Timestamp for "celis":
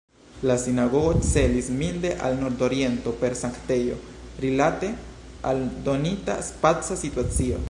1.31-1.67